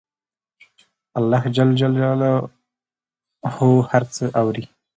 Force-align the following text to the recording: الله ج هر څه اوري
الله 1.19 1.43
ج 1.57 1.57
هر 3.91 4.03
څه 4.15 4.25
اوري 4.41 4.65